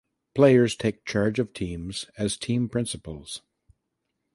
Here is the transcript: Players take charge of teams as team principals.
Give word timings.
Players 0.33 0.75
take 0.75 1.05
charge 1.05 1.37
of 1.37 1.53
teams 1.53 2.09
as 2.17 2.35
team 2.35 2.69
principals. 2.69 3.43